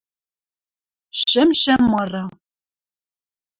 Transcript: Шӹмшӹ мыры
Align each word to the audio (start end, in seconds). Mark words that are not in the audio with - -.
Шӹмшӹ 1.27 1.73
мыры 1.91 2.23